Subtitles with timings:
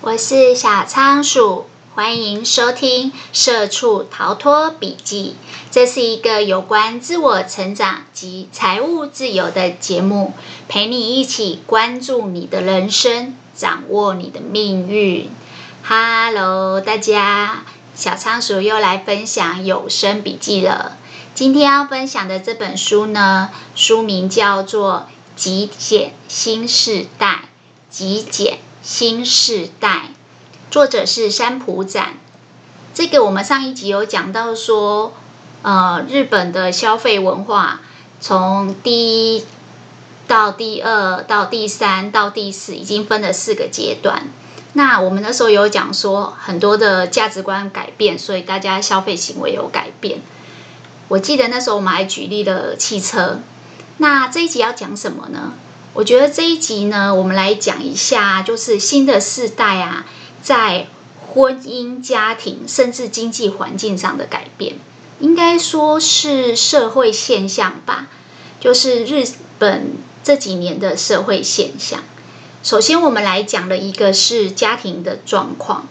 [0.00, 1.66] 我是小仓鼠，
[1.96, 5.34] 欢迎收听《社畜逃脱笔记》。
[5.72, 10.34] 这是一个有关自我成长及财务自由的节目，
[10.68, 15.28] 陪你一起关注你的人生，掌握你的命运。
[15.82, 17.64] Hello，大家，
[17.96, 20.96] 小仓鼠又来分享有声笔记了。
[21.34, 27.26] 今天要分享的这本书呢，书名叫做《极简新世代》，
[27.90, 28.60] 极简。
[28.82, 30.10] 新世代，
[30.70, 32.14] 作者是山浦展。
[32.94, 35.12] 这个我们上一集有讲到说，
[35.62, 37.80] 呃，日本的消费文化
[38.20, 39.44] 从第一
[40.26, 44.28] 到第二到第三到第四，已经分了四个阶段。
[44.74, 50.20] 那我们那时候有讲说，很多的价值观改变，所以大家消费行为有改变。
[51.08, 53.40] 我记得那时候我们还举例了汽车。
[53.96, 55.54] 那这一集要讲什么呢？
[55.98, 60.06] 我觉得这一集呢，我们来讲一下，就是新的世代啊，
[60.40, 60.86] 在
[61.26, 64.76] 婚姻、家庭甚至经济环境上的改变，
[65.18, 68.06] 应该说是社会现象吧。
[68.60, 69.26] 就是日
[69.58, 72.04] 本这几年的社会现象。
[72.62, 75.88] 首先，我们来讲的一个是家庭的状况。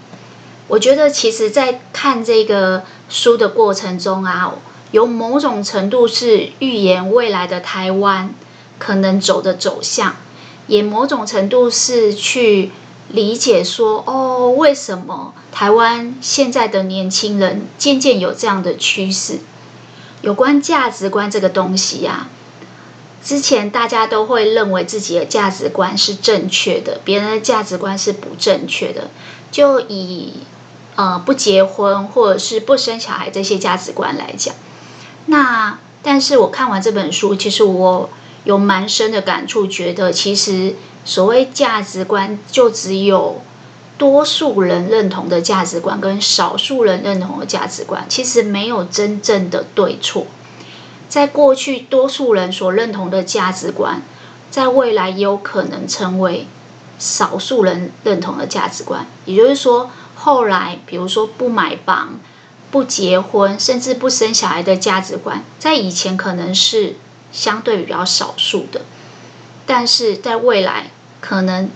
[0.70, 4.54] 我觉得，其实，在看这个书的过程中啊，
[4.92, 8.34] 有某种程度是预言未来的台湾。
[8.80, 10.16] 可能走的走向，
[10.68, 12.72] 也某种程度是去
[13.10, 19.40] 理解说，哦，为什么台湾现在的年轻人渐渐有这样的趋势？
[20.22, 22.28] 有关价值观这个东西呀、
[23.24, 29.10] 之前大家都会认为自己的价值观是正确的，别人的价值观是不正确的。
[29.52, 30.34] 就以
[30.96, 34.54] 呃不结婚或者是不生小孩这些价值观来讲，
[35.28, 38.10] 那但是我看完这本书，其实我。
[38.44, 43.42] 有蛮深的感触，觉得其实所谓价值观，就只有
[43.98, 50.28] 多数人认同的价值观跟少数人认同的价值观，其实没有真正的对错。
[51.10, 54.02] 在过去，多数人所认同的价值观，
[54.52, 56.48] 在未来也有可能成为
[57.00, 59.08] 少数人认同的价值观。
[59.26, 62.20] 也就是说，后来比如说不买房、
[62.70, 66.96] 不结婚，甚至不生小孩的价值观，在以前可能是。
[67.32, 68.82] 相对比较少数的，
[69.66, 71.70] 但是在未来，可能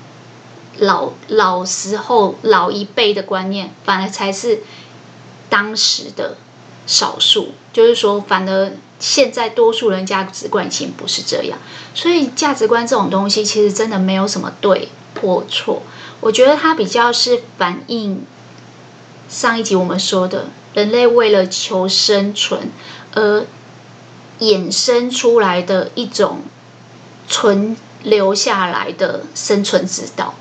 [0.78, 4.64] 老老时候老一辈的观念，反而才是
[5.50, 6.38] 当时的
[6.88, 7.54] 少数。
[7.74, 11.60] 就是说，反而现在多数人价值观已经不是这样。
[11.94, 14.90] 所以，价值观这种东西，其实真的没有什么对
[15.22, 15.84] 或错。
[16.22, 18.26] 我觉得它比较是反映
[19.30, 22.72] 上一集我们说的，人类为了求生存
[23.14, 23.46] 而。
[24.42, 26.42] 衍生出来的一种
[27.28, 30.34] 存留下来的生存之道，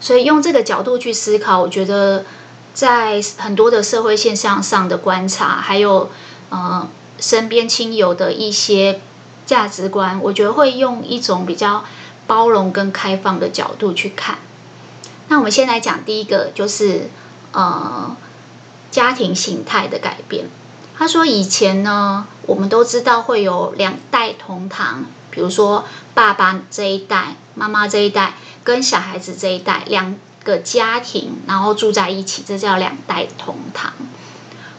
[0.00, 2.24] 所以用这个角度去思考，我觉得
[2.72, 6.10] 在很多的社会现象上的观察，还有
[6.48, 6.88] 呃
[7.20, 9.02] 身边亲友的一些
[9.44, 11.84] 价值观，我觉得会用一种比较
[12.26, 14.38] 包容跟开放的角度去看。
[15.28, 17.10] 那我们先来讲第一个，就是
[17.52, 18.16] 呃
[18.90, 20.46] 家庭形态的改变。
[20.96, 25.84] 他说：“以前呢，我们都知道会有两代同堂，比如说
[26.14, 33.92] 爸爸这一代、妈妈这一代跟小孩子这一代两个家庭，然后住在一起，这叫两代同堂。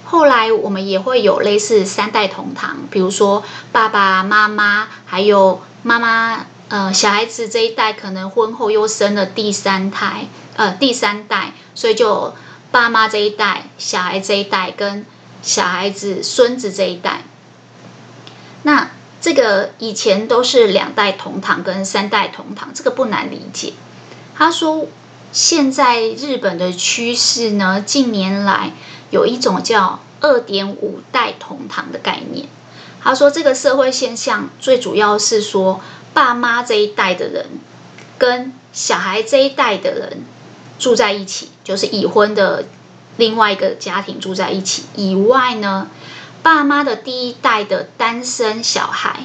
[0.04, 12.34] 后来我们也会有类似三代同堂，比如说爸爸妈妈还有妈妈，呃，小孩子这一代可能婚后又生了第三胎，呃，第三代，所以就
[12.72, 15.06] 爸妈这一代、小孩这一代跟。”
[15.46, 17.22] 小孩子、孙子这一代，
[18.66, 18.90] 那
[19.22, 23.74] 这个以前都是两代同堂跟三代同堂，这个不难理解。
[24.36, 24.88] 他说，
[25.32, 28.72] 现在日本的趋势呢，近年来
[29.12, 32.48] 有一种叫二点五代同堂的概念。
[33.04, 35.80] 他说，这个社会现象最主要是说，
[36.16, 37.46] 爸妈这一代的人
[38.18, 40.24] 跟小孩这一代的人
[40.80, 42.66] 住在一起，就是已婚的。
[43.18, 45.88] 另外一个家庭住在一起以外呢，
[46.46, 49.22] 爸妈的第一代的单身小孩，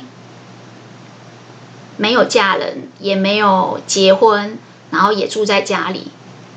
[1.98, 4.56] 没有嫁人，也没有结婚，
[4.90, 6.06] 然后也住在家里，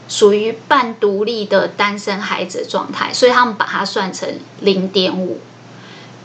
[0.07, 5.41] 属于半独立的单身孩子的状态，所以他们把它算成零点五。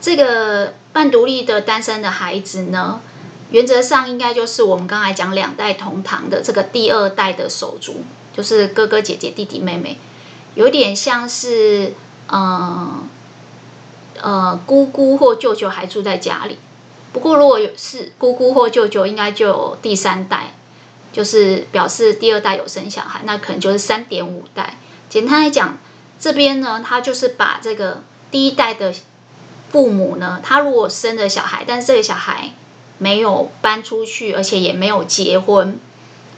[0.01, 3.01] 这个半独立的单身的孩子呢，
[3.51, 8.05] 原则上应该就是我们刚才讲两代同堂的这个第二代的手足，
[8.37, 9.99] 就是哥哥姐姐、弟弟妹妹。
[10.55, 11.95] 有点像是，
[12.33, 13.09] 嗯，
[14.23, 16.59] 呃姑姑或舅舅还住在家里。
[17.13, 20.55] 不过，如果有是姑姑或舅舅，应该就有第三代，
[21.11, 24.77] 就是表示第二代有生小孩，那可能就是三点五代。
[25.09, 25.79] 简单来讲，
[26.21, 28.93] 这边呢，他就是把这个第一代的
[29.71, 32.53] 父母呢，他如果生了小孩，但是这个小孩
[32.99, 35.81] 没有搬出去，而且也没有结婚，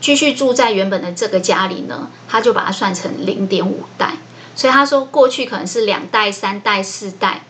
[0.01, 4.15] 继续住在原本的这个家里呢，他就把它算成零点五代。
[4.55, 7.43] 所以他说，过去可能是两代、三代、四代，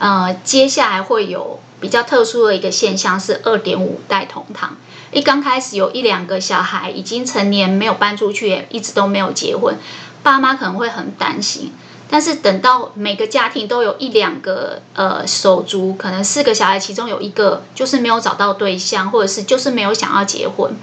[0.00, 4.76] 呃，接下来会有比较特殊的一个现象是二点五代同堂。
[5.12, 9.76] 一刚开始有一两个小孩已经成年，没有搬出去，也一直都没有结婚，
[10.22, 11.72] 爸妈可能会很担心。
[12.08, 20.74] 但是等到每个家庭都有一两个呃手足，可能四个小孩其中有一个就是没有找到对象，或者是就是没有想要结婚，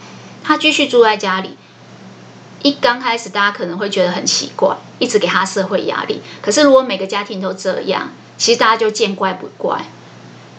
[0.44, 1.58] 他继续住在家里。
[2.63, 6.21] 一刚开始，大家可能会觉得很奇怪，一直给他社会压力。
[6.42, 9.86] 可是如果每个家庭都这样，其实大家就见怪不怪。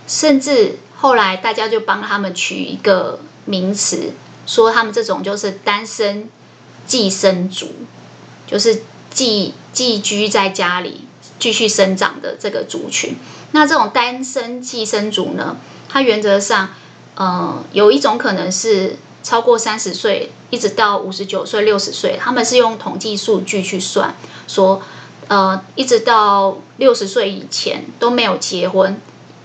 [0.06, 4.12] 甚至后来大家就帮他们取一个名词，
[4.46, 6.30] 说他们这种就是单身
[6.86, 7.68] 寄生族，
[8.46, 11.06] 就是寄寄居在家里
[11.40, 13.16] 继续生长的这个族群。
[13.50, 15.56] 那这种单身寄生族呢，
[15.88, 16.70] 它原则上，
[17.16, 18.96] 呃，有一种可能是。
[19.23, 24.15] 超过三十岁，一直到五十九岁、六十岁，他们是用统计数据去算，
[24.47, 24.81] 说，
[25.26, 29.00] 呃，一直到六十岁以前都没有结婚，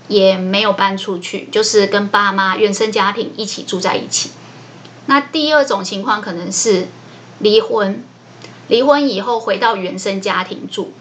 [0.08, 4.30] 也没有搬出去，就是跟爸妈原生家庭一起住在一起。
[5.06, 6.86] 那第二种情况可能是
[7.40, 8.02] 离婚，
[8.68, 10.92] 离婚以后回到原生家庭住，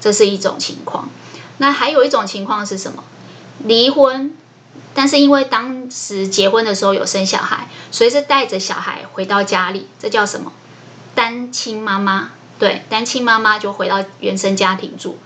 [0.00, 1.10] 这是一种情况。
[1.56, 3.02] 那还有一种情况是什么？
[3.64, 4.36] 离婚。
[4.98, 10.52] 但是因为当时结婚的时候有生小孩，所以是带着小孩回到家里，这叫什么？
[11.14, 12.32] 单亲妈妈。
[12.58, 15.16] 对，单亲妈妈就回到原生家庭住。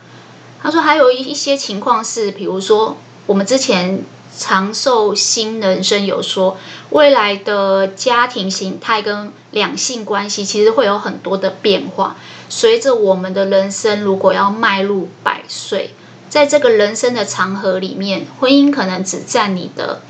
[0.63, 4.05] 他说还有一一些情况是，比如说我们之前
[4.37, 6.59] 长寿新人生有说，
[6.91, 12.17] 未来的家庭形态跟两性关系其实会有很多的变化，
[12.51, 15.95] 随着我们的人生如果要迈入百岁。
[16.33, 20.01] 在这个人生的长河里面，婚姻可能只占你的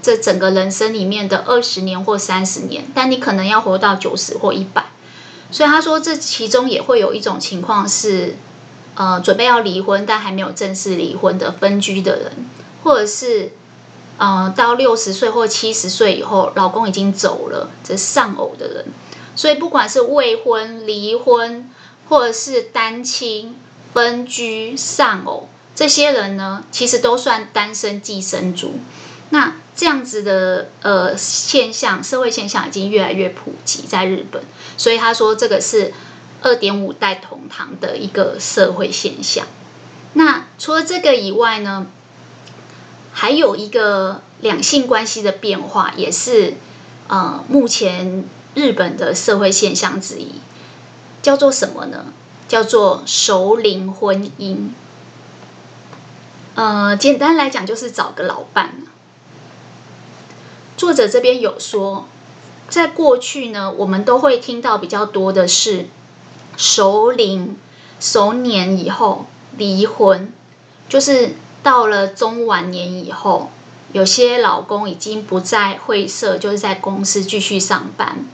[0.00, 4.84] 这整个人生里面的二十年或三十年，但你可能要活到九十或一百。
[5.50, 8.36] 所以他说，这其中也会有一种情况是，
[8.94, 12.46] 呃，准备要离婚但还没有正式离婚的分居的人，
[12.84, 13.50] 或者是
[14.18, 18.84] 呃，到六十岁或七十岁以后，老公已经走了，这丧偶的人。
[19.34, 21.68] 所以不管是未婚、离婚，
[22.08, 23.56] 或者是单亲、
[23.92, 25.48] 分居、丧偶。
[25.82, 28.74] 这些人呢，其实都算单身寄生族。
[29.30, 34.44] 那这样子的呃现象，社会现象已经越来越普及在日本。
[34.76, 35.92] 所以他说这个是
[36.40, 39.44] 二点五代同堂的一个社会现象。
[40.12, 41.88] 那除了这个以外呢，
[43.12, 46.54] 还有一个两性关系的变化，也是
[47.08, 48.24] 呃目前
[48.54, 50.34] 日本的社会现象之一，
[51.22, 52.04] 叫做什么呢？
[52.46, 54.68] 叫做熟龄婚姻。
[56.54, 58.74] 呃，简单来讲就是找个老伴。
[60.76, 62.06] 作者这边有说，
[62.68, 65.86] 在过去呢，我们都会听到比较多的是
[66.58, 67.56] 熟龄、
[67.98, 69.24] 熟年以后
[69.56, 70.30] 离婚，
[70.90, 73.50] 就是到了中晚年以后，
[73.92, 78.26] 有些老公已经不在会社，就是在公司继续上班。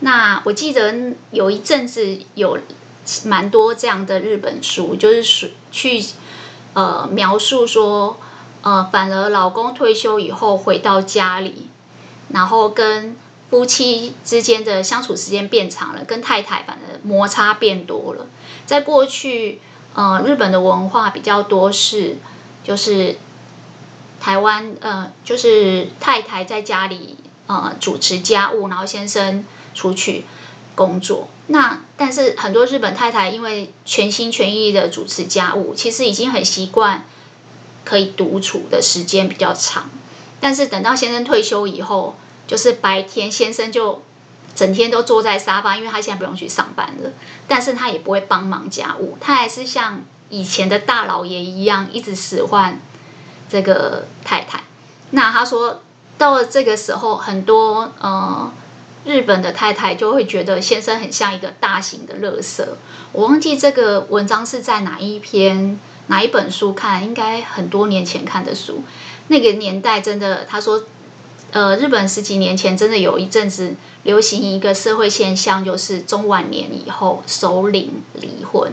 [0.00, 2.58] 那我记得有一阵子有
[3.24, 6.04] 蛮多这样的日本书，就是去。
[6.74, 8.18] 呃，描述说，
[8.62, 11.68] 呃，反而老公退休以后回到家里，
[12.30, 13.16] 然后跟
[13.50, 18.26] 夫妻之间的相处时间变长了，跟太太反而摩擦变多了。
[18.64, 19.60] 在过去，
[19.94, 22.16] 呃，日本的文化比较多是，
[22.64, 23.18] 就是
[24.20, 30.24] 台湾，呃，就是太太在家里，呃，主持家务，然后先生出去
[30.74, 31.28] 工作。
[31.48, 37.04] 那但是很多日本太太因为全心全意的主持家务，其实已经很习惯
[37.84, 39.90] 可以独处的时间比较长。
[40.40, 44.02] 但是等到先生退休以后，就是白天先生就
[44.54, 47.10] 整天都坐在沙发，因为他现在不用去上班了。
[47.46, 52.80] 但是他也不会帮忙家务，他还是像以前的大老爷一样，一直使唤
[53.50, 54.64] 这个太太。
[55.10, 55.82] 那他说
[56.16, 58.52] 到了这个时候，很多呃。
[59.04, 62.64] 日本的太太就会觉得先生很像一个大型的垃圾。
[63.12, 68.82] 我忘记这个文章是在哪一篇哪一本书看，应该很多年前看的书。
[69.28, 70.84] 那个年代真的，他说，
[71.50, 78.72] 呃，日本十几年前真的有一阵子流行一个社会现象，就是中晚年以后首领离婚。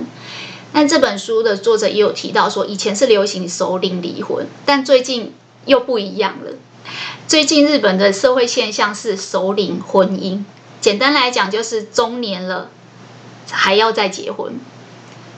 [0.71, 5.33] 但这本书的作者也有提到说，以前是流行首领离婚，但最近
[5.65, 6.51] 又不一样了。
[7.29, 10.43] 最近日本的社会现象是首领婚姻，
[10.81, 12.71] 简单来讲，就是中年了
[13.51, 14.59] 还要再结婚。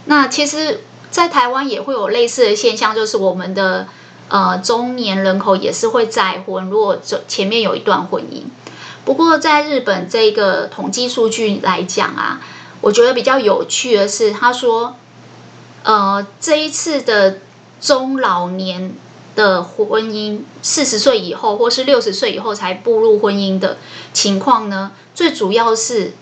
[0.06, 3.90] 那其实，在台湾也会有类似的现象，就是我们的
[4.30, 8.44] 呃中年人口也是会再婚，如果前面有一段婚姻。
[9.04, 12.40] 不过，在日本这个统计数据来讲啊，
[12.80, 14.96] 我觉得比较有趣的是，他说，
[15.84, 17.40] 呃，这一次的
[17.82, 18.94] 中老年
[19.36, 23.78] 的婚姻，四十岁以后或是六十岁以后才步入婚姻的
[24.14, 26.14] 情况呢，最主要是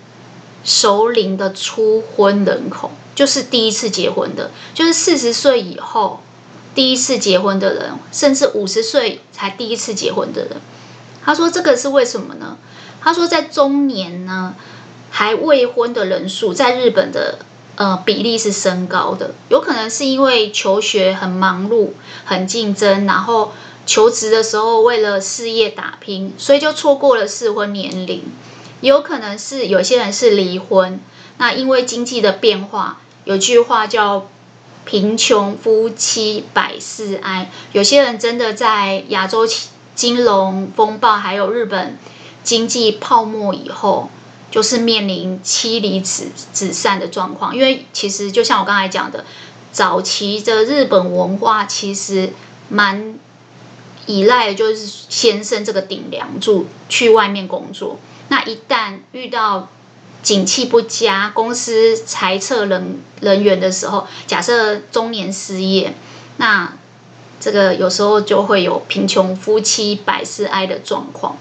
[0.63, 6.21] 熟龄的初婚人口，就是第一次结婚的，就是四十岁以后
[6.75, 10.57] 第一次结婚的人，甚至五十岁才第一次结婚的人。
[11.23, 12.57] 他说这个是为什么呢？
[13.01, 14.55] 他说在中年呢，
[15.09, 17.39] 还未婚的人数在日本的
[17.79, 21.91] 呃比例是升高的，有可能是因为求学很忙碌、
[22.25, 23.53] 很竞争，然后
[23.85, 28.23] 求职的时候为了事业打拼，所以就错过了适婚年龄。
[28.81, 30.99] 有可能是有些人是离婚，
[31.37, 34.27] 那因为经济的变化，有句话叫
[34.83, 39.47] “贫穷夫妻百事哀”，有些人真的在亚洲
[39.95, 41.97] 金融风暴还有日本
[42.43, 44.09] 经济泡沫以后，
[44.51, 47.55] 就是面临妻离子子散的状况。
[47.55, 49.25] 因为其实就像我刚才讲的，
[49.71, 52.33] 早期的日本文化其实
[52.69, 53.19] 蛮
[54.05, 57.99] 依赖的就是先生这个顶梁柱去外面工作。
[58.29, 59.69] 那一旦遇到
[60.21, 65.93] 景气不佳，公司裁撤人人员的时候，假设中年失业，
[66.37, 66.73] 那
[67.39, 71.37] 这个有时候就会有贫穷夫妻百事哀的状况。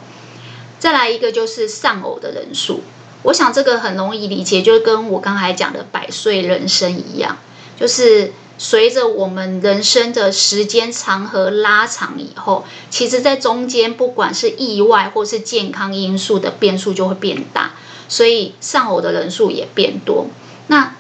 [0.79, 2.83] 再来一个就是丧偶的人数，
[3.29, 7.37] 我想这个很容易理解，就是跟我刚才讲的百岁人生一样，
[7.79, 17.73] 就是随着我们人生的时间长和拉长以后，其实在中间不管是意外或是健康因素的变数就会变大，
[18.09, 20.29] 所以丧偶的人数也变多。
[20.69, 20.95] 那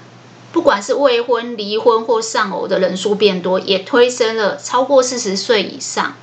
[0.52, 6.14] 不管是未婚、离婚或丧偶的人数变多，也推升了超过四十岁以上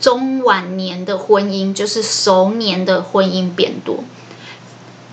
[0.00, 4.02] 中晚年的婚姻，就是熟年的婚姻变多。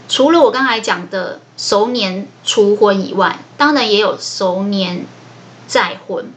[0.09, 5.05] 除了我刚才讲的熟年初婚以外，当然也有熟年
[5.67, 6.31] 再婚，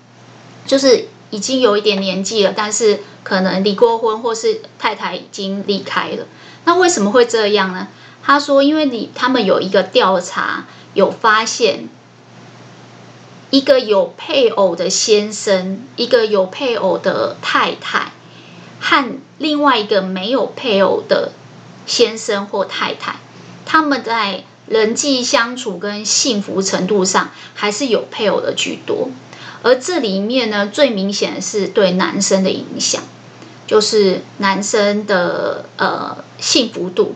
[0.67, 6.27] 就是已经有一点年纪了，但是可能离过婚或是太太已经离开了。
[6.65, 7.89] 那为什么会这样呢？
[8.23, 10.67] 他说，因为你他们有一个调查。
[10.93, 11.89] 有发现，
[13.51, 18.11] 一个有配偶的先生，一个有配偶的太太，
[18.81, 21.31] 和另外一个没有配偶的
[21.87, 23.21] 先生或太太，
[23.71, 29.11] 他们在人际相处跟幸福程度上，还是有配偶的居多。
[29.63, 33.01] 而这里面呢，最明显的是对男生的影响，
[33.69, 37.15] 就是男生的呃幸福度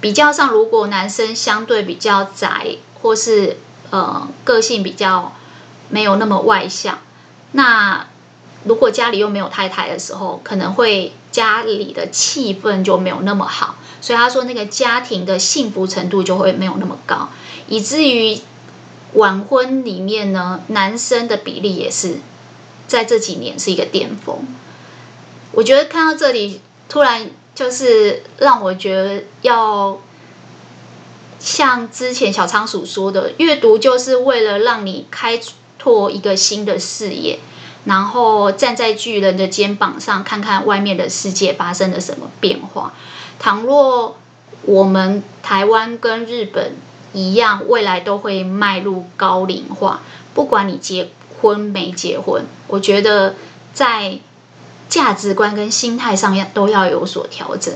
[0.00, 2.76] 比较上，如果男生相对比较宅。
[3.02, 3.58] 或是
[3.90, 5.32] 呃个性比较
[5.90, 6.98] 没有那么外向，
[7.52, 8.06] 那
[8.64, 17.28] 如果家里又没有太太的时候，可能会家里的气氛就没有那么好，所以他说那个家庭的幸福程度就会没有那么高，
[17.66, 18.38] 以至于
[19.14, 22.20] 晚婚里面呢，男生的比例也是
[22.86, 24.46] 在这几年是一个巅峰。
[25.50, 29.98] 我觉得看到这里，突然就是让我觉得要。
[31.40, 35.40] 像之前小仓鼠说的，阅读就是为了让你开
[35.78, 37.40] 拓一个新的视野，
[37.84, 42.94] 然后站在巨人的肩膀上，看看外面的世界发生了什么变化。
[43.38, 44.16] 倘若
[44.62, 46.74] 我们台湾跟日本
[47.12, 50.02] 一样，未来都会迈入高龄化，
[50.34, 53.34] 不管你结婚没结婚，我觉得
[53.72, 54.18] 在
[54.88, 57.74] 价值观跟心态上要都要有所调整。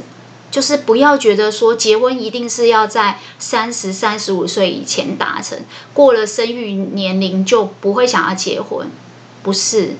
[0.50, 5.56] 就是不要觉得说结婚一定是要在三十三十五岁以前达成，
[5.94, 8.90] 过了生育年龄就不会想要结婚，
[9.44, 9.94] 不是？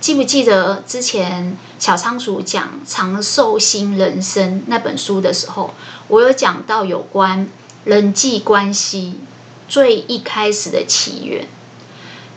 [0.00, 5.74] 记不记得之前小仓鼠讲《长寿新人生》那本书的时候，
[6.08, 7.48] 我有讲到有关
[7.84, 9.20] 人际关系
[9.68, 11.46] 最一开始的起源。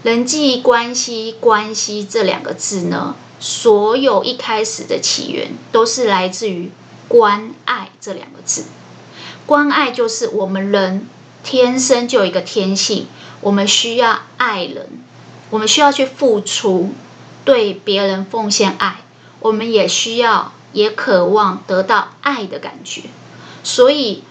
[0.03, 6.71] 人际关系“关系”这两个字呢，所有一开始的起源都是来自于。
[7.09, 8.65] 关爱这两个字，
[9.45, 11.07] 关爱就是我们人
[11.41, 13.07] 天生就有一个天性，
[13.39, 14.89] 我们需要爱人，
[15.49, 16.91] 我们需要去付出，
[17.47, 18.97] 对别人奉献爱，
[19.39, 23.03] 我们也需要也渴望得到爱的感觉，
[23.63, 24.25] 所以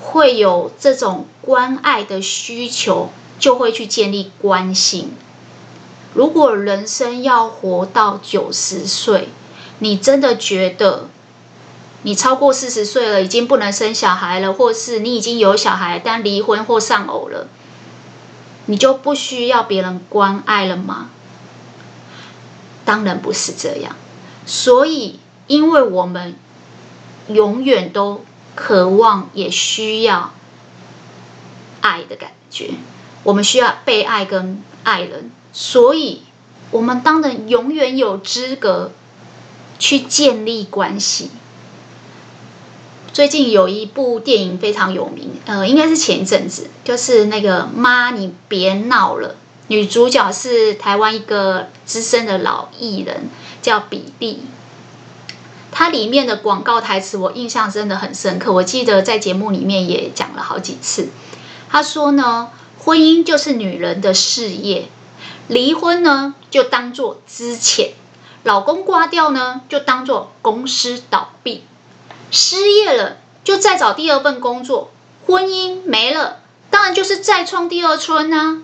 [0.00, 5.10] 会有这种关爱的需求，就会去建立关系。
[6.14, 9.28] 如果人生要活到九十岁，
[9.80, 11.10] 你真的觉得？
[12.04, 17.48] 你超过四十岁了，已经不能生小孩了，或是你已经有小孩但离婚或丧偶了，
[18.64, 21.10] 你就不需要别人关爱了吗？
[22.84, 23.96] 当然不是这样。
[24.46, 26.34] 所以，因为我们
[27.28, 28.24] 永远都
[28.54, 30.32] 渴望也需要
[31.80, 32.70] 爱的感觉，
[33.22, 36.22] 我们需要被爱跟爱人，所以
[36.70, 38.92] 我们当然永远有资格
[39.78, 41.30] 去建立关系。
[43.12, 49.28] 最近有一部电影非常有名，呃，应该是前一阵子，就是那个《妈，你别闹了》，
[49.68, 53.28] 女主角是台湾一个资深的老艺人，
[53.62, 54.42] 叫比利。
[55.72, 61.08] 它里面的广告台词我印象真的很深刻，我记得在节目里面也讲了好几次。
[61.68, 64.88] 他说呢，婚姻就是女人的事业，
[65.48, 67.92] 离婚呢就当做资遣，
[68.44, 71.64] 老公挂掉呢就当做公司倒闭。
[72.30, 74.90] 失业了就再找第二份工作，
[75.26, 76.40] 婚姻没了，
[76.70, 78.58] 当然就是再创第二春啊。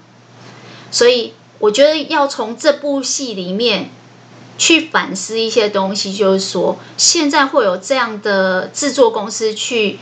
[0.90, 3.90] 所以我觉得要从这部戏里面
[4.58, 9.98] 去反思一些东西，就是说现在会有这样的制作公司去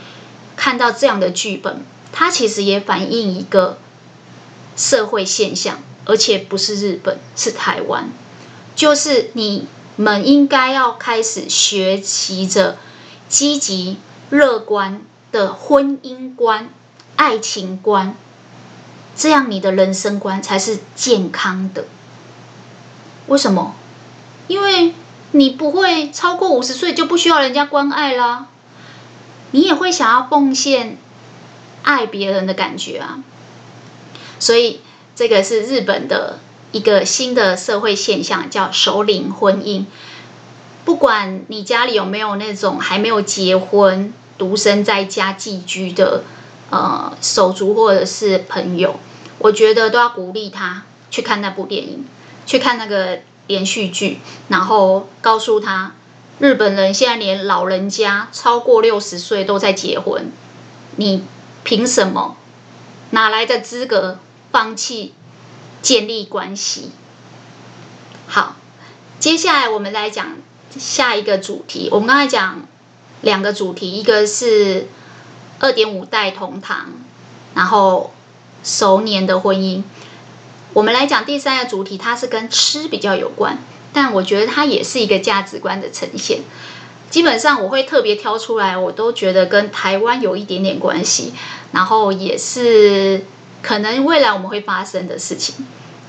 [0.55, 3.77] 看到这样的剧本，它其实也反映一个
[4.75, 8.09] 社会现象，而且不是日本，是台湾，
[8.75, 12.77] 就是你们应该要开始学习着。
[13.29, 13.97] 积极
[14.31, 16.73] 乐观的婚姻观、
[17.15, 18.15] 爱情观，
[19.19, 21.83] 这样你的人生观才是健康的。
[23.27, 23.75] 为什么？
[24.47, 24.93] 因为
[25.31, 28.47] 你不会超过五十岁就不需要人家关爱啦，
[29.51, 30.95] 你也会想要奉献
[31.83, 33.21] 爱别人的感觉啊。
[34.39, 34.79] 所以
[35.17, 36.39] 这个是日本的
[36.71, 39.83] 一个新的社会现象，叫首领婚姻。
[40.85, 46.23] 不管你家里有没有那种还没有结婚、独身在家寄居的
[46.71, 48.97] 呃手足或者是朋友，
[49.39, 52.05] 我觉得都要鼓励他去看那部电影，
[52.45, 55.93] 去看那个连续剧，然后告诉他，
[56.39, 60.31] 日本人现在连老人家超过六十岁都在结婚，
[60.97, 61.23] 你
[61.63, 62.37] 凭什么？
[63.09, 64.19] 哪来的资格
[64.51, 65.13] 放弃
[65.81, 66.91] 建立关系？
[68.27, 68.55] 好，
[69.19, 70.37] 接下来我们来讲。
[70.77, 72.61] 下一个主题，我们刚才讲
[73.21, 74.87] 两个主题，一个是
[75.57, 76.91] 二点五代同堂，
[77.55, 78.13] 然后
[78.63, 79.83] 熟年的婚姻。
[80.73, 83.57] 我们来讲第三个主题，它是跟吃比较有关，
[83.93, 86.41] 但我觉得它也是一个价值观的呈现。
[87.09, 91.33] 基本上我会特别挑出来，我都觉得跟台湾有一点点关系，
[91.71, 93.25] 然后也是
[93.61, 95.65] 可能未来我们会发生的事情。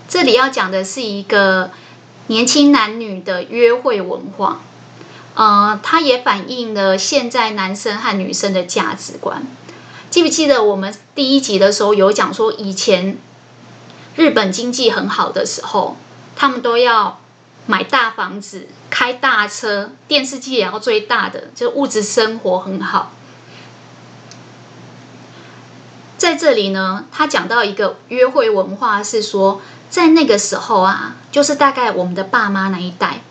[0.09, 1.71] 这里要讲的是一个。
[2.27, 4.61] 年轻男女的约会文化，
[5.35, 9.43] 呃，它也反映了现在男生和女生的价值观。
[10.11, 13.17] 记不记得我们第一集的时候有讲说，以前
[14.17, 15.97] 日本经济很好的时候，
[16.37, 17.21] 他们都要
[17.67, 23.13] 买大房子、开大车、电视机也要最大的，就是物质生活很好。
[26.19, 29.63] 在这里呢，他讲到一个约会文化是说。
[29.91, 33.23] 在那个时候啊，就是大概我们的爸妈那一代，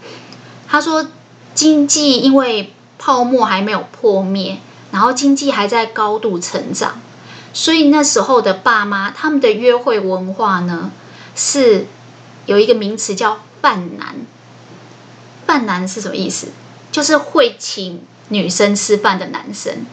[0.67, 1.07] 他说
[1.55, 4.57] 经济因为泡沫还没有破灭，
[4.91, 7.01] 然后经济还在高度成长，
[7.53, 10.91] 所以那时候的爸妈他们的约会文化呢，
[11.35, 11.85] 是
[12.45, 14.15] 有一个名词叫饭男。
[15.45, 16.47] 饭男是什么意思？
[16.91, 19.85] 就是会请女生吃饭的男生。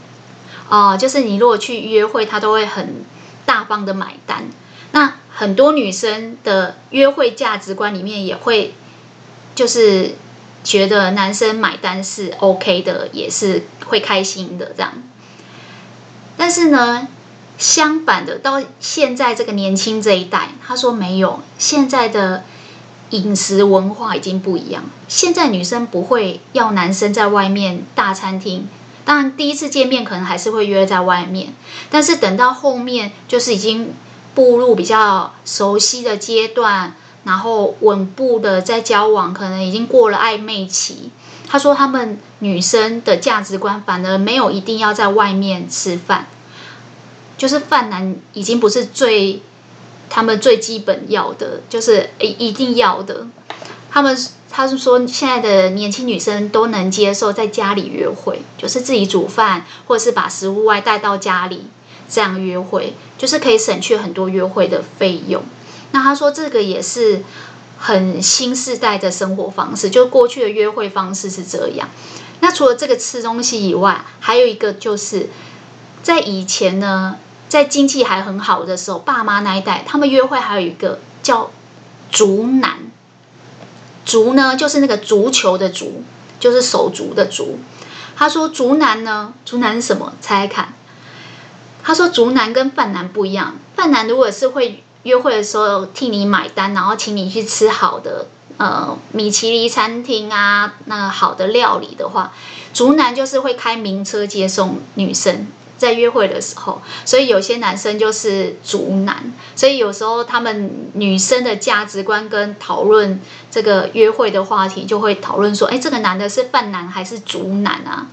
[0.68, 3.04] 哦，就是你如果去约会，他都会很
[3.44, 4.44] 大方的买单。
[4.92, 8.74] 那很多女生的约会价值观里面也会，
[9.54, 10.14] 就是
[10.66, 14.92] 觉得男生买单是 OK 的，也是会开心的这样。
[16.37, 17.07] 但是呢，
[17.57, 22.42] 相反的，到现在这个年轻这一代，他说没有，现在的
[23.11, 24.83] 饮食文化已经不一样。
[25.07, 28.68] 现在女生不会要男生在外面大餐厅，
[29.05, 31.55] 当然第一次见面可能还是会约在外面，
[31.88, 33.94] 但是等到后面就是已经。
[34.37, 36.94] 步入比较熟悉的阶段，
[37.26, 41.10] 然后稳步的在交往，可能已经过了暧昧期。
[41.48, 46.26] 他说，他们女生的价值观反而没有一定要在外面吃饭，
[47.36, 49.42] 就是饭男已经不是最
[50.08, 53.26] 他们最基本要的，就是一一定要的。
[53.90, 54.16] 他们
[54.48, 61.64] 他是说，现在的年轻女生都能接受在家里约会，就是自己煮饭，或者是把食物外带到家里。
[62.08, 65.42] 这样约会就是可以省去很多约会的费用。
[65.96, 67.22] 那他说这个也是
[67.78, 71.88] 很新世代的生活方式，就过去的约会方式是这样。
[72.40, 75.30] 那除了这个吃东西以外，还有一个就是
[76.02, 77.16] 在以前呢，
[77.48, 81.50] 在经济还很好的时候，爸妈那一代他们约会还有一个叫
[82.11, 82.80] 竹男。
[84.04, 86.04] 足呢，就是那个足球的足，
[86.38, 87.59] 就是手足的足。
[88.14, 90.12] 他说足男呢，足男是什么？
[90.20, 90.74] 猜猜看。
[91.82, 98.27] 他说足男跟饭男不一样，饭男如果是会约会的时候替你买单，然后请你去吃好的。
[98.59, 102.33] 呃，米其林餐厅啊，那个好的料理的话，
[102.73, 118.07] 足男就是会开名车接送女生在约会的时候，所以有些男生就是足男，所以有时候他们女生的价值观跟讨论这个约会的话题，就会讨论说，哎，这个男的是饭男还是足男啊？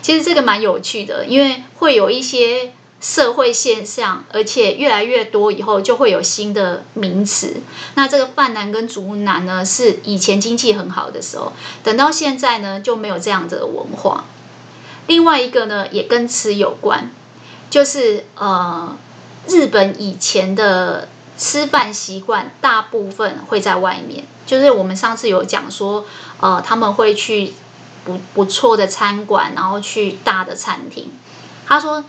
[0.00, 2.72] 其实这个蛮有趣的，因为会有一些。
[3.00, 7.56] 社会现象，而且越来越多以后就会有新的名词。
[7.94, 14.24] 那这个饭男跟足男呢，是以前经济很好的时候，等到现在呢就没有这样的文化。
[15.06, 17.10] 另外一个呢也跟吃有关，
[17.70, 18.94] 就是呃
[19.48, 21.08] 日本以前的
[21.38, 26.04] 吃饭习惯大部分会在外面，就是我们上次有讲说，
[26.40, 27.54] 呃他们会去
[28.04, 31.10] 不不错的餐馆，然后去大的餐厅。
[31.66, 32.04] 他说。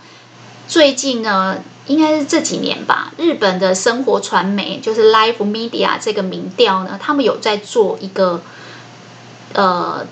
[0.72, 3.12] 最近呢，应该是这几年吧。
[3.18, 8.40] 日本的生活传媒就是 Life Media 这个民调呢，他们有在做一个
[9.52, 10.06] 呃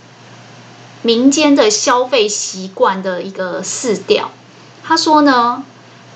[1.01, 4.33] 民间的消费习惯的一个试调。
[4.85, 5.64] 他说呢，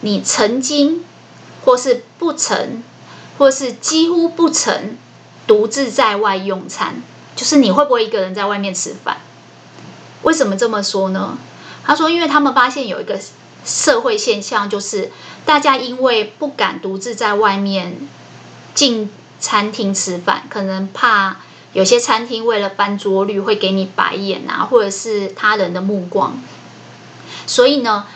[0.03, 1.03] 你曾经
[1.65, 2.83] 或是不曾，
[3.39, 4.99] 或是几乎不曾
[5.47, 7.03] 独自在外用餐，
[7.35, 9.17] 就是你会不会一个人在外面吃饭？
[10.21, 11.39] 为什么这么说呢？
[11.83, 13.19] 他说，因为他们发现有一个。
[13.65, 15.11] 社会现象就是，
[15.47, 18.09] 大家因为不敢独自在外面
[18.75, 21.37] 进餐厅吃饭，可能怕
[21.73, 26.39] 有些餐厅为了翻桌率会给你白眼啊，或者是他人的目光，
[27.47, 28.07] 所以呢，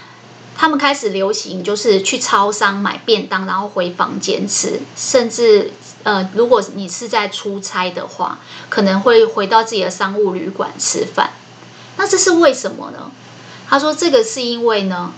[0.54, 11.30] 他们开始流行就是去超商买便当，然后回房间吃，甚至呃，如果你是在出差的话，可能会回到自己的商务旅馆吃饭。
[11.96, 13.10] 那这是为什么呢？
[13.68, 15.12] 他说这个是因为呢。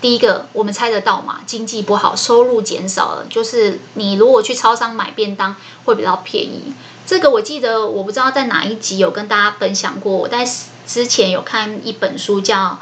[0.00, 1.40] 第一个，我们猜得到嘛？
[1.44, 6.72] 经济不好，收入减少了，就是你如果去超商买便当会比较便宜。
[7.06, 10.12] 这个我记得，我不知道在哪一集有跟大家分享过。
[10.12, 10.48] 我在
[10.86, 12.56] 之前有看一本书叫《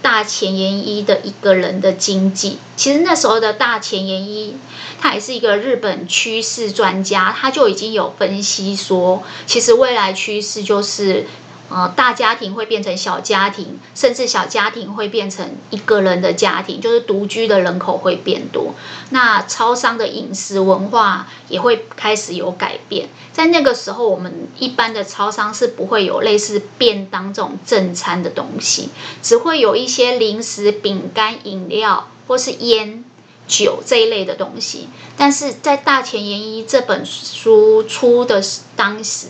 [0.00, 2.50] 大前研一的一个人的经济》。
[2.76, 4.56] 其实那时候的大前研一，
[4.98, 11.26] 他也是一个日本趋势专家，他就已经有分析说，其实未来趋势就是。
[11.74, 18.74] 呃，大家庭会变成小家庭，甚至小家庭会变成一个人的家庭，就是独居的人口会变多。
[19.08, 23.08] 那超商的饮食文化也会开始有改变。
[23.32, 28.90] 在那个时候，我们一般的超商是不会有类似便当这种正餐的东西，
[29.22, 33.02] 只会有一些零食、饼干、饮料或是烟
[33.48, 34.88] 酒这一类的东西。
[35.16, 38.42] 但是在大前研一这本书出的
[38.76, 39.28] 当时。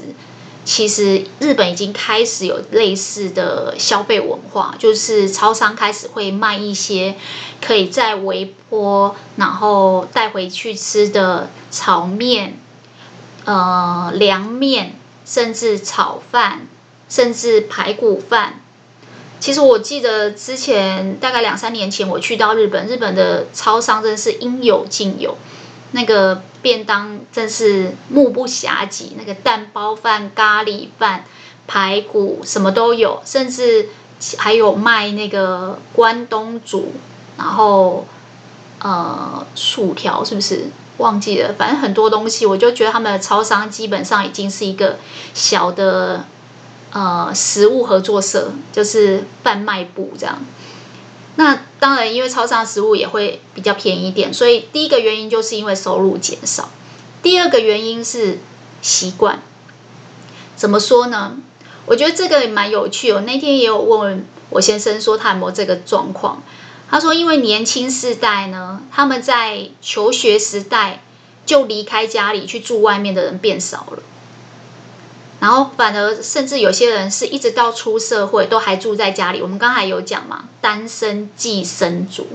[0.65, 7.17] 其实日本已经开始有类似的消费文化，就是超商开始会卖一些
[7.61, 12.59] 可以在微波，然后带回去吃的炒面、
[13.45, 14.95] 呃凉面，
[15.27, 16.69] 甚至炒饭，
[17.09, 18.61] 甚至排骨饭。
[19.41, 25.37] 其实我记得之前大概两三年前我去到日本，日本的超商真的是应有尽有。
[25.93, 31.25] 那个便当真是目不暇给，那个蛋包饭、咖喱饭、
[31.67, 33.89] 排骨什么都有，甚至
[34.39, 36.93] 还有卖那个关东煮，
[37.39, 38.07] 然后
[38.81, 40.67] 呃薯条是不是
[40.99, 41.55] 忘记了？
[41.59, 44.99] 反正很多东西，我就觉得他们的超商基本上已经是一个
[45.35, 46.25] 小的
[46.93, 50.39] 呃食物合作社，就是贩卖部这样。
[51.37, 56.69] 那当然，因为超商食物也会比较便宜一点，所以第一个原因就是因为收入减少。
[57.25, 58.39] 第二个原因是
[58.81, 59.43] 习惯。
[60.55, 61.39] 怎么说呢？
[61.87, 63.11] 我觉得这个也蛮有趣。
[63.11, 66.45] 哦那天也有问我先生说他有没有这个状况。
[66.89, 71.03] 他说，因为年轻世代呢，他们在求学时代
[71.45, 74.05] 就离开家里去住外面的人变少了。
[75.43, 79.43] 然后反而甚至有些人是一直到出社会都还住在家里。
[79.43, 82.29] 我们刚才有讲嘛，单身寄生族。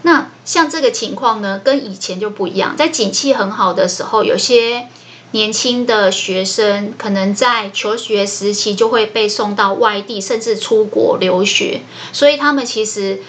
[0.00, 2.78] 那像这个情况呢，跟以前就不一样。
[2.78, 4.88] 在景气很好的时候，有些
[5.32, 11.82] 年轻的学生可能在求学时期就会被送到外地，甚至出国留学。
[12.14, 13.20] 所以他们其实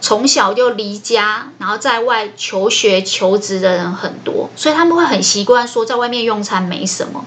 [0.00, 7.24] 从小就离家，然后在外求学求职的人很多，所以他们会很习惯说在外面用餐没什么。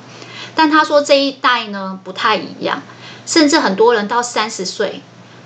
[0.59, 2.81] 但他说这一代呢不太一样，
[3.25, 5.01] 甚至很多人到三十岁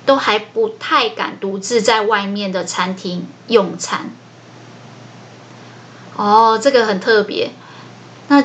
[0.08, 4.10] 都还不太敢独自在外面的餐厅用餐。
[6.16, 7.52] 哦，这个很特别。
[8.28, 8.44] 那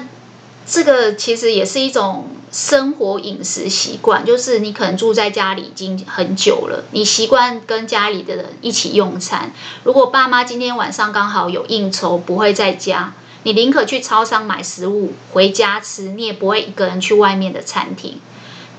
[0.67, 9.53] 这个其实也是一种生活饮食习惯，就是你可能住在家里已经很久了，你习惯跟家里的人一起用餐。
[9.85, 18.21] 如果爸妈今天晚上刚好有应酬，不会在家，你宁可去超商买食物回家吃，你也不会一个人去外面的餐厅。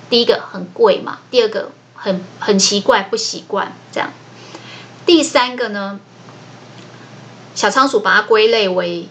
[0.09, 4.11] 第一个很贵嘛，第二个很很奇怪，不习惯这样。
[5.05, 5.99] 第三个呢，
[7.55, 9.07] 小仓鼠把它归类为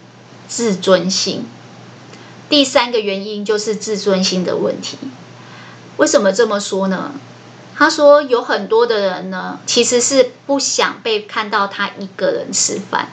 [0.46, 1.46] 自尊心。
[2.48, 4.96] 第三个原因就是自尊心的问题。
[5.96, 7.12] 为什么这么说呢？
[7.76, 13.08] 他说有很多的人呢，其实是不想被看到他一个人吃饭，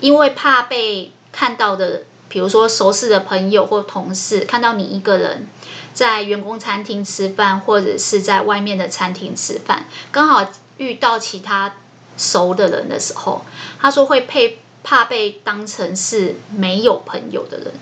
[0.00, 5.48] 因为怕被看到的，比如说熟识的朋友或同事看到你一个人
[5.92, 11.74] 在员工餐厅吃饭，或者是在外面的餐厅吃饭，刚好遇到其他
[12.16, 13.44] 熟的人的时候，
[13.80, 17.72] 他说会配怕被当成是没有朋友的人。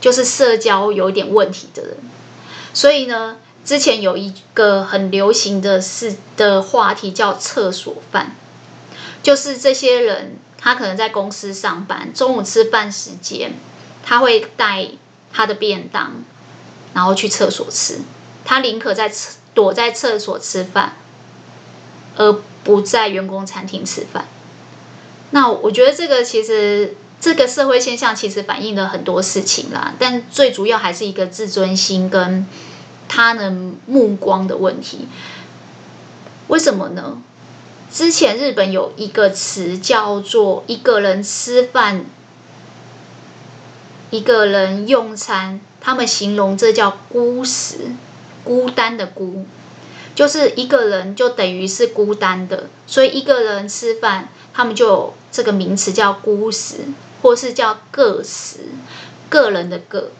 [0.00, 1.96] 就是社交有点问题的人，
[2.74, 8.36] 所以呢，之前有一个很流行的是的话题叫厕所饭，
[9.22, 13.52] 就是这些人他可能在公司上班，中午吃饭时间，
[14.02, 14.88] 他会带
[15.32, 16.10] 他的便当，
[16.94, 18.00] 然后去厕所吃，
[18.44, 19.12] 他宁可在
[19.54, 20.94] 躲在厕所吃饭，
[22.16, 22.32] 而
[22.64, 24.26] 不在员工餐厅吃饭。
[25.30, 26.96] 那我觉得这个其实。
[27.20, 32.46] 这个社会现象其实反映了很多事情啦，但最主要还是一个自尊心跟
[33.08, 35.08] 他人目光的问题。
[36.48, 37.22] 为什么呢？
[37.94, 42.04] 之前日本有一个词叫做“一个人吃饭”，
[44.10, 47.92] 一个人用餐，他们形容这叫“孤食”，
[48.42, 49.46] 孤单的孤，
[50.16, 56.78] 就是一个人就等于是孤单的，所以一个人吃饭，他们就有这个名词叫“孤食”。
[57.22, 58.68] 或是叫个食，
[59.30, 60.10] 个人的个，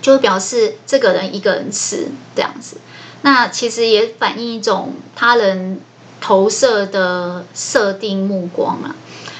[0.00, 2.78] 就表示这个人一个人吃这样子。
[3.20, 5.78] 那其实也反映一种他人
[6.20, 8.94] 投射的设定目光啊。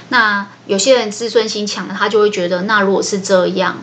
[0.09, 3.83] 那有些人自尊心强，他就会觉得，那如果是这样，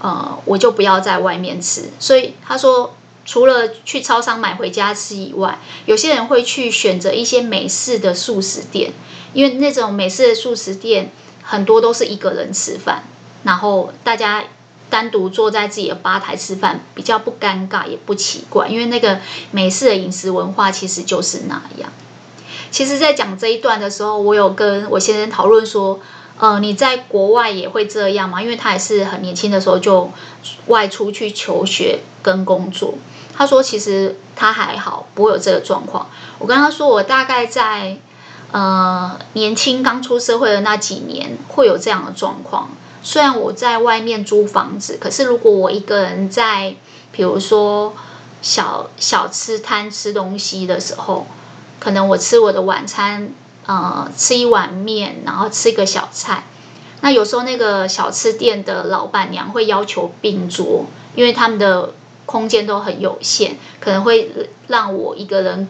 [0.00, 1.90] 呃，我就不要在外面吃。
[1.98, 8.92] 所以他说，除了去超商买回家吃以外，有些人会去选择一些美式的素食店，
[9.32, 11.10] 因为那种美式的素食店。
[11.42, 13.02] 很多都是一个人吃饭，
[13.42, 14.44] 然后大家
[14.88, 19.18] 单独坐在自己的吧台吃饭，比较不尴尬也不奇怪，因为那个
[19.50, 21.90] 美式的饮食文化其实就是那样。
[22.70, 26.00] 其实，在讲这一段的时候，我有跟我先生讨论说，
[26.38, 28.40] 呃，你在国外也会这样吗？
[28.40, 30.10] 因为他也是很年轻的时候就
[30.66, 32.94] 外出去求学跟工作。
[33.36, 36.08] 他说，其实他还好，不会有这个状况。
[36.38, 37.98] 我跟他说，我大概在。
[38.52, 42.68] 呃，年轻刚出社会的那几年会有这样的状况。
[43.00, 46.74] 虽然我在外面租房子，可是如果我一个人在，
[47.12, 47.94] 比如说
[48.42, 51.28] 小小吃摊吃东西的时候，
[51.80, 53.32] 可能我吃我的晚餐，
[53.66, 56.44] 呃，吃一碗面，然后吃一个小菜。
[57.00, 61.94] 那有时候那个小吃店的老板娘会要求并桌，因为他们的
[62.26, 64.30] 空间都很有限，可能会
[64.68, 65.66] 让我一个人。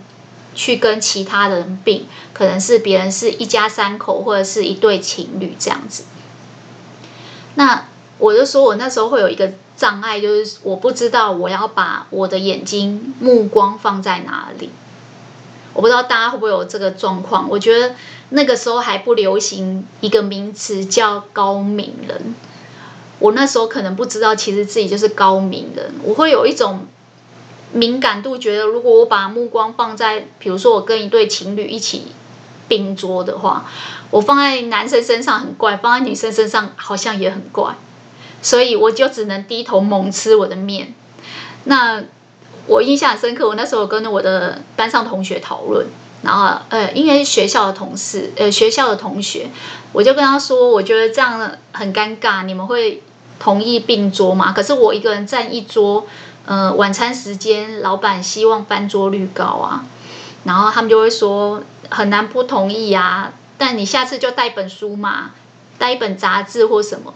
[0.52, 6.02] 去跟其他人并，可能是别人是一家三口或者是一对情侣这样子。
[7.54, 7.86] 那
[8.18, 14.70] 我就说我那时候会有一个障碍，就是我不知道我要把我的眼睛目光放在哪里。
[15.72, 17.48] 我不知道大家会不会有这个状况。
[17.48, 17.94] 我觉得
[18.30, 22.34] 那个时候还不流行一个名词叫高敏人。
[23.18, 25.92] 我那时候可能不知道，其实自己就是高敏人。
[26.02, 26.86] 我会有一种。
[27.72, 32.06] 敏感度觉得，如果我把目光放在，比如说我跟一对情侣一起
[32.66, 33.70] 并桌的话，
[34.10, 37.76] 我放在男生身上很怪，放在女生身上好像也很怪，
[38.42, 40.94] 所以我就只能低头猛吃我的面。
[41.62, 42.02] 那
[42.66, 45.86] 我印象很深刻，我那时候跟我的班上同学讨论，
[46.22, 49.50] 然后呃，因为学校的同事，呃，学校的同学，
[49.92, 53.02] 我就跟他说，我觉得这样很尴尬，你们会
[53.38, 54.52] 同意并桌吗？
[54.52, 56.06] 可是我一个人占一桌。
[56.46, 59.84] 呃，晚餐时间，老板希望翻桌率高啊，
[60.44, 63.32] 然后他们就会说很难不同意啊。
[63.58, 65.32] 但你下次就带本书嘛，
[65.78, 67.12] 带一本杂志或什么。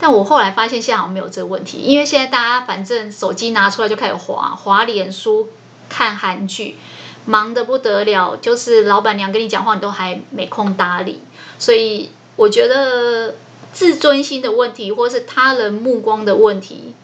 [0.00, 5.48] 但我后来发现现在好像没有这个问题，因为现在大家反正手机拿出来就开始滑，滑脸书、
[5.88, 6.76] 看韩剧，
[7.24, 8.36] 忙得不得了。
[8.36, 11.22] 就是老板娘跟你讲话，你都还没空搭理。
[11.58, 13.34] 所以我觉得
[13.72, 16.94] 自尊心的问题，或是他人目光的问题。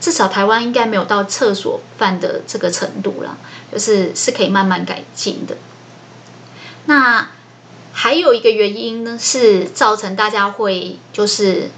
[0.00, 3.38] 至少台湾应该没有到厕所犯的这个程度了，
[3.70, 5.56] 就是是可以慢慢改进的。
[6.86, 7.28] 那
[7.92, 11.70] 还有一个原因呢，是造成大家会就是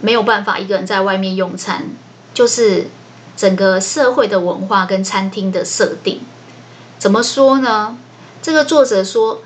[0.00, 1.88] 没有办法一个人在外面用餐，
[2.32, 2.88] 就是
[3.36, 6.20] 整个社会的文化跟餐厅的设定。
[6.98, 7.98] 怎么说呢？
[8.40, 9.42] 这个作者说，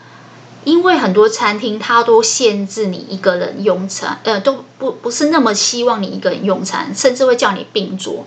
[0.64, 8.26] 因为很多餐厅它都限制你一个人用餐，呃，都不不是那么希望你一个人用餐，甚至会叫你并桌。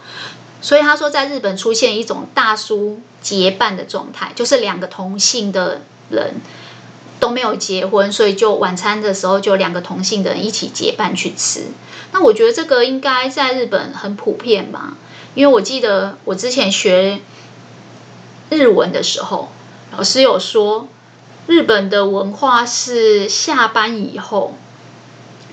[0.61, 6.35] 所以他说，在日本出现一种大叔结伴的状态，就是两个同性的人
[7.21, 11.67] 都没有结婚，所以就晚餐的时候就两个同性的人一起结伴去吃。
[12.11, 14.97] 那我觉得这个应该在日本很普遍吧，
[15.35, 17.21] 因为我记得我之前学
[18.49, 19.49] 日文的时候。
[19.93, 20.87] 老师有说，
[21.47, 24.55] 日本的文化是下班以后，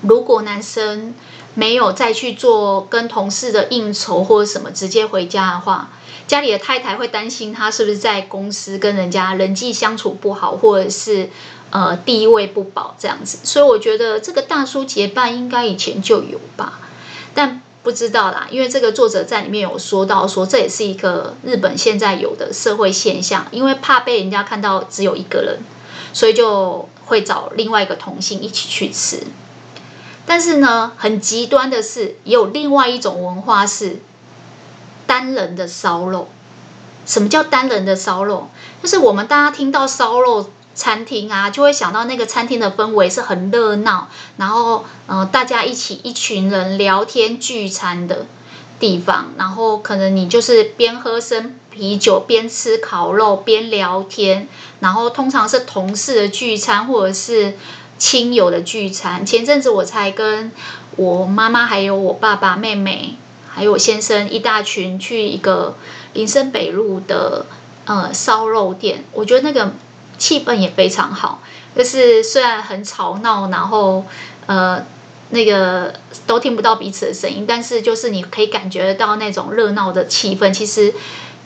[0.01, 1.13] 如果男生
[1.55, 5.89] 没有再去做跟同事的应酬或者什么，直接回家的话，
[6.25, 11.29] 家里的太太会担心他是不是在公司跟人家人际相处不好，或者是
[11.71, 13.39] 呃地位不保这样子。
[13.43, 16.79] 所以我觉得这个大叔结伴应该以前就有吧，
[17.33, 17.61] 但。
[17.81, 25.59] 不知道啦，因为这个作者在里面有说到说，这也是一个日本现在有的社会现象，因为怕被人家看到只有一个人，
[26.11, 29.23] 所以就会找另外一个同性一起去吃。
[30.25, 33.99] 但是呢，很极端的是，也有另外一种文化是
[35.07, 36.27] 单人的烧肉。
[37.05, 38.49] 什么叫单人的烧肉？
[38.83, 40.51] 就是我们大家听到烧肉。
[40.79, 48.25] 餐厅啊，就会想到那个餐厅的氛围是很热闹，然后呃，大家一起一群人聊天聚餐的
[48.79, 54.47] 地方，然后可能你就是边喝生啤酒边吃烤肉边聊天，
[54.79, 57.57] 然后通常是同事的聚餐或者是
[57.97, 59.25] 亲友的聚餐。
[59.25, 60.49] 前阵子我才跟
[60.95, 63.15] 我妈妈还有我爸爸、妹妹
[63.49, 65.75] 还有我先生一大群去一个
[66.13, 67.47] 林森北路的
[67.83, 69.73] 呃烧肉店，我觉得那个。
[70.19, 71.41] 气氛也非常好，
[71.75, 74.05] 就是虽然很吵闹，然后
[74.45, 74.85] 呃
[75.29, 75.93] 那个
[76.27, 80.51] 都听不到彼此的声音，但是就是你可以感觉到那种热闹的气氛。
[80.51, 80.93] 其实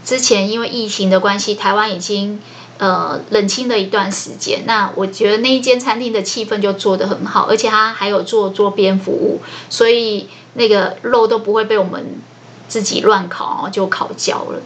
[0.03, 2.41] 之前因为疫情的关系，台湾已经
[2.77, 4.63] 呃冷清了一段时间。
[4.65, 12.21] 那我觉得那一间餐厅的气氛就做得很好，而且它还有做桌边服务，所以那个肉都不会被我们
[12.67, 14.61] 自己乱烤，就烤焦了。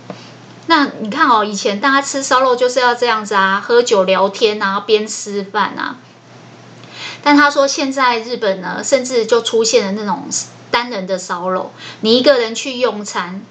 [0.68, 5.98] 那你看哦，以前大家吃烧肉就是要这样子啊，喝酒聊天啊，边吃饭啊。
[7.24, 10.28] 但他说现在日本呢，甚至就出现了那种
[10.70, 13.42] 单人的烧肉，你一个人去用餐。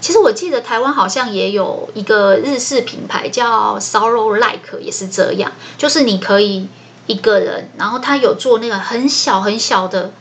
[0.00, 6.68] 其实我记得台湾好像也有一个日式品牌叫烧肉 like，也是这样，就是你可以
[7.06, 10.12] 一个人，然后他有做那个很小很小的，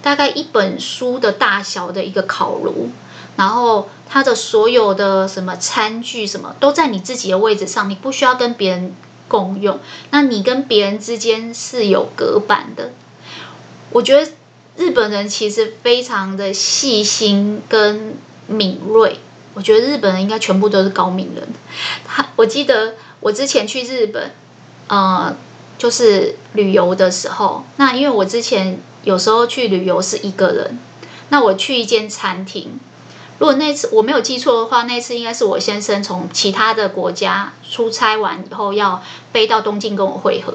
[0.00, 2.90] 大概一本书的大小的一个烤炉。
[3.36, 8.94] 然后它的所有的什么餐具什么都在你自己的位置上，你不需要跟别人
[9.28, 9.78] 共用。
[10.10, 12.92] 那你跟别人之间是有隔板的。
[13.90, 14.30] 我觉得
[14.76, 18.14] 日本人其实非常的细心跟
[18.46, 19.18] 敏锐。
[19.54, 21.48] 我觉得日本人应该全部都是高敏人。
[22.06, 24.30] 他我记得我之前去日本，
[24.86, 25.36] 呃，
[25.76, 30.78] 就是旅游的时候，那因为我之前有时候去旅游是一个人，
[31.30, 32.78] 那我去一间餐厅。
[33.38, 40.54] 如果那次我没有记错的话，那次应该是我先生从其他的国家出差完以后要飞到东京跟我会合。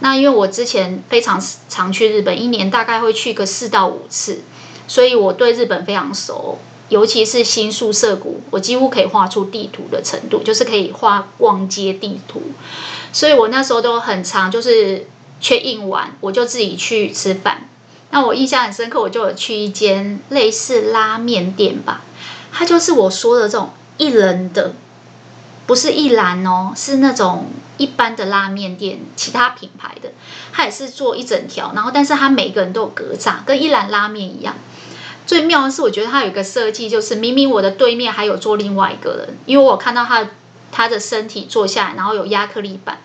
[0.00, 4.40] 那因为我之前非常常去日本，一年大概会去个四到五次，
[4.88, 12.42] 所以我对日本非常熟，尤其是新宿涩谷，我几乎可以画出地图的程度，就是可以画逛街地图。
[13.12, 15.06] 所以我那时候都很常，就是
[15.40, 17.68] 去应完我就自己去吃饭。
[18.12, 22.02] 那我印象很深刻，我就有去一间类似拉面店吧，
[22.52, 24.74] 它就是我说的这种一人的，
[25.66, 27.46] 不是一兰哦，是那种
[27.78, 30.12] 一般的拉面店，其他品牌的，
[30.52, 34.56] 它也是做一整条，然后但是它每个人都有格栅，跟一兰拉面一样。
[35.26, 40.28] 最妙的是，我觉得它有一个设计，就是明明我的对面还有坐另外一个人，因为我看到他
[40.70, 42.98] 他的身体坐下来，然后有压克力板，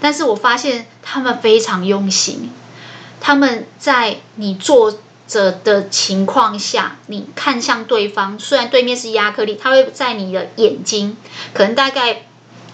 [0.00, 2.50] 但是我发现他们非常用心。
[3.26, 11.16] 他们在你坐着的情况下，你看向对方，虽然对面是亚克力，他会在你的眼睛，
[11.54, 12.26] 可能大概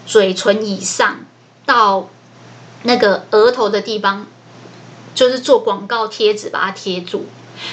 [0.05, 1.21] 嘴唇以上
[1.65, 2.09] 到
[2.83, 4.27] 那个额头的地方，
[5.15, 7.27] 就是做广告贴纸把它贴住，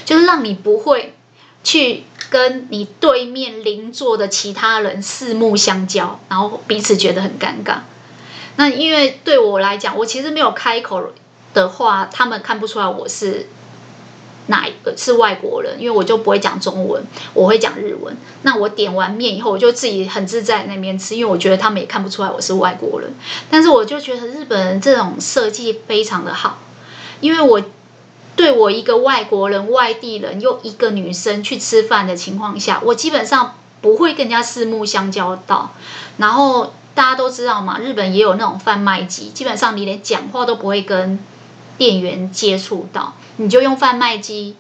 [0.05, 1.17] 就是让你不会
[1.65, 7.79] 去跟你对面邻座的其他人四目相交，然后彼此觉得很尴尬。
[8.55, 11.13] 那因为对我来讲，我其实没有开口。
[11.59, 13.49] 的话，他们看不出来我是
[14.47, 17.05] 哪一个是外国人，因为我就不会讲中文，
[17.35, 18.17] 我会讲日文。
[18.43, 23.13] 那我点完面以后，我就自己很自在那边吃，因为我觉得他们也看不出来我是外国人。
[23.51, 26.59] 但是我就觉得日本人这种设计非常的好，
[27.21, 27.61] 因为我
[28.37, 35.75] 对我一个外国人、外地人又一个女生去吃饭的情况下，我基本上不会更加四目相交到。
[36.17, 41.19] 然后大家都知道嘛，日本也有那种贩卖机，基本上你连讲话都不会跟
[41.79, 43.15] 店员接触到。
[43.37, 44.57] 你就用贩卖机，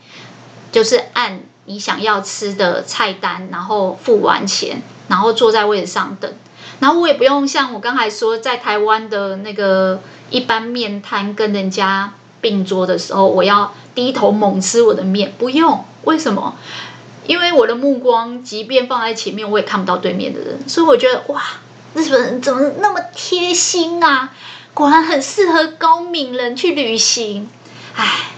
[0.73, 6.33] 就是按你想要吃的菜单，然后付完钱，然后坐在位置上等。
[6.81, 10.01] 然后我也不用像我刚才说，在台湾的那个
[10.31, 15.85] 一般面摊跟人家并桌的时候，我要低头猛吃我的面，不用。
[16.05, 16.57] 为什么？
[17.27, 20.69] 因为我的目光即便放在前面，我也看不到对面的人。
[20.69, 21.43] 所以我觉得哇，
[21.95, 24.33] 日本人怎么那么贴心啊？
[24.79, 27.51] 果然很适合高敏人去旅行。
[27.97, 28.31] 唉。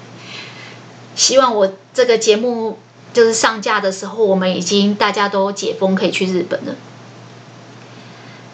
[1.15, 2.79] 希望我这个节目
[3.13, 6.77] 就是上架的时候，我们已经大家都解封，可以去日本了。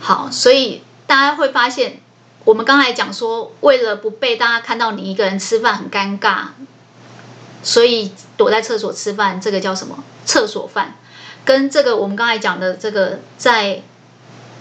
[0.01, 2.01] 好，所以大家会发现，
[2.45, 6.47] 我们刚才讲说，为了不被大家看到你一个人吃饭很尴尬，
[7.63, 10.03] 所以躲在厕所吃饭，这个叫什么？
[10.25, 10.97] 厕所饭。
[11.45, 13.83] 跟这个我们刚才讲的这个，在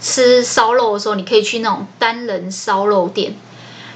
[0.00, 3.34] 吃烧肉的时候，你可以去那种单人烧肉店，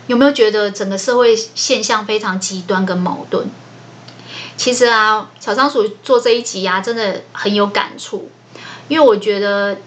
[0.06, 3.46] 有没有觉得整个社会现象非常极端跟矛盾？
[4.56, 8.30] 其实啊，小仓鼠做这一集啊，真的很有感触，
[8.88, 9.78] 因为我觉得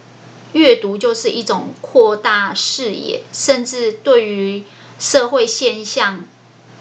[0.53, 4.63] 阅读就是一种扩大视野，甚至对于
[4.99, 6.25] 社会现象、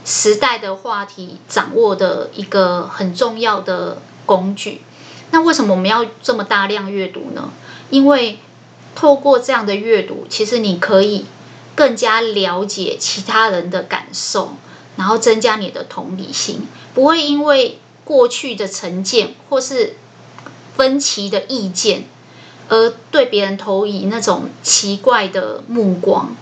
[0.04, 4.82] 时代的话题掌握的一个很重要的工具。
[5.30, 7.50] 那为什么我们要这么大量阅读呢？
[7.90, 8.38] 因为
[8.94, 11.26] 透过这样的阅读，其实你可以
[11.74, 14.54] 更加了解其他人的感受，
[14.96, 19.96] 然后增加你的同理心，不会因为过去的成见或是
[20.76, 22.04] 分歧的意见，
[22.68, 26.36] 而对别人投以那种奇怪的目光。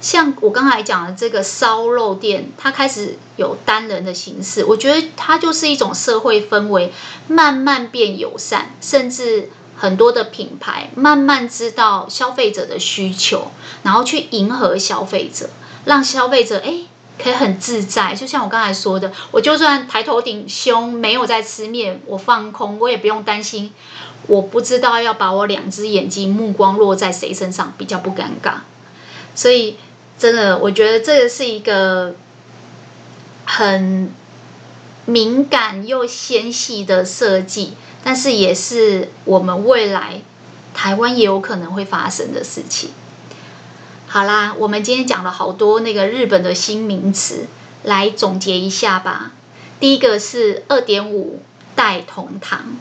[0.00, 6.92] 像我刚才讲的这个烧肉店，它开始有单人的形式，我觉得它就是一种社会氛围
[7.28, 9.48] 慢慢变友善，甚至
[9.82, 13.50] 很多的品牌慢慢知道消费者的需求，
[13.82, 15.50] 然后去迎合消费者，
[15.84, 16.82] 让消费者哎。
[17.22, 23.72] 可以很自在，就像我刚才说的，我就算抬头挺胸，没有在吃面，我放空，我也不用担心，
[24.28, 28.60] 我不知道要把我两只眼睛目光落在谁身上，比较不尴尬。
[29.34, 29.76] 所以，
[30.18, 32.14] 真的，我觉得这个是一个
[33.44, 34.10] 很
[35.04, 37.74] 敏感又纤细的设计，
[38.04, 40.22] 但是也是我们未来
[40.74, 42.90] 台湾也有可能会发生的事情。
[44.06, 47.46] 好啦，我们今天讲了好多那个日本的新名词，
[47.82, 49.32] 来总结一下吧。
[49.80, 51.40] 第一个是二点五
[51.74, 52.76] 代同堂，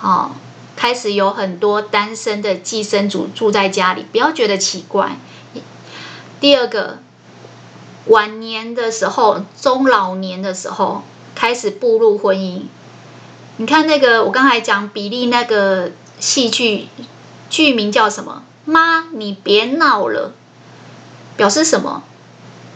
[0.00, 0.32] 哦，
[0.74, 5.16] 开始有很多单身的寄生族住在家里，不要觉得奇怪。
[6.40, 6.98] 第二个，
[8.06, 11.02] 晚年的时候、中老年的时候
[11.36, 12.62] 开始步入婚姻。
[13.58, 16.88] 你看那个，我刚才讲比利那个戏剧
[17.50, 18.42] 剧名叫什么？
[18.64, 20.32] 妈，你别闹了。
[21.36, 22.02] 表示什么？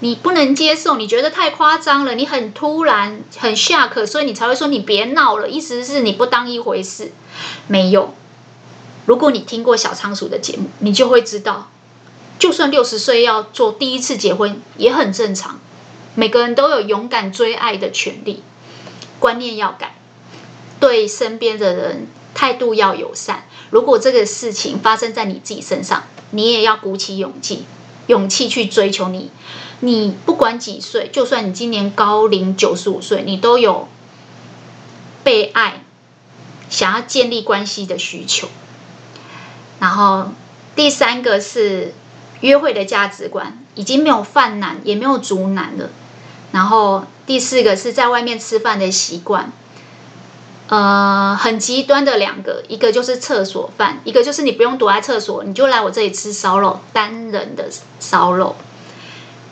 [0.00, 5.48] 你不能接受，你觉得太夸张了，你很突然，很 shock，所以你才会说你别闹了。
[5.48, 7.12] 意思是你不当一回事。
[7.66, 8.14] 没有。
[9.06, 11.70] 如果你听过小仓鼠的节目，你就会知道，
[12.38, 15.58] 就算六十岁要做第一次结婚也很正常。
[16.14, 18.42] 每个人都有勇敢追爱的权利，
[19.18, 19.94] 观念要改，
[20.86, 23.42] 对身边的人态度要友善。
[23.70, 27.66] 如果这个事情发生在你自己身上，你也要鼓起勇气。
[28.06, 29.32] 勇气去追求你，
[29.80, 33.88] 你不管几岁，就算你今年高龄九十五岁，你都有
[35.24, 35.82] 被爱、
[36.70, 38.46] 想要建立关系的需求。
[39.80, 40.28] 然后
[40.76, 41.94] 第三个是
[42.42, 45.90] 约会的价值观，已经没有犯难，也没有阻难了。
[46.52, 49.50] 然后第四个是在外面吃饭的习惯。
[50.68, 57.66] 呃，很极端的两个，一个就是厕所饭，一个就是你不用躲在厕所，你就来我这里吃烧肉，单人的
[58.00, 58.56] 烧肉。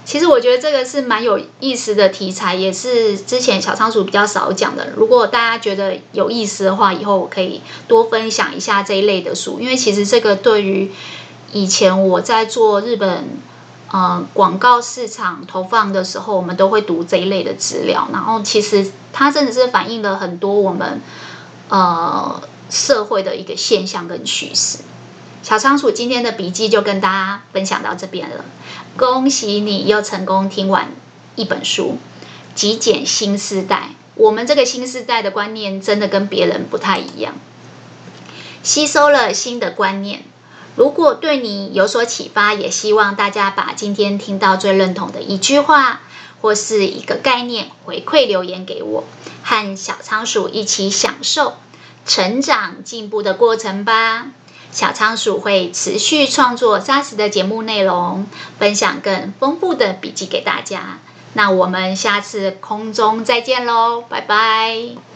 [0.04, 4.88] 其实我觉得这个是蛮有意思的题材，也是之前小仓鼠比较少讲的。
[4.96, 10.90] 如果大家觉得有意思的话，以后我可以多分享一下这一类的书，因为其实这个对于
[11.52, 13.28] 以前我在做日本。
[13.96, 18.08] 嗯，广告市场投放的时候，我们都会读这一类的资料。
[18.12, 21.00] 然后，其实它真的是反映了很多我们
[21.68, 24.78] 呃社会的一个现象跟趋势。
[25.44, 28.44] 小仓鼠今天的笔记就跟大家分享到这边了。
[28.96, 30.88] 恭喜你又成功听完
[31.36, 31.98] 一本书，
[32.56, 37.34] 极简新时代，我们这个新时代的观念真的跟别人不太一样，
[38.64, 40.24] 吸收了新的观念。
[40.76, 46.00] 如果对你有所启发，也希望大家把今天听到最认同的一句话
[46.40, 49.04] 或是一个概念回馈留言给我，
[49.42, 51.54] 和小仓鼠一起享受
[52.04, 54.26] 成长进步的过程吧。
[54.72, 58.26] 小仓鼠会持续创作扎实的节目内容，
[58.58, 60.98] 分享更丰富的笔记给大家。
[61.34, 65.13] 那我们下次空中再见喽，拜拜。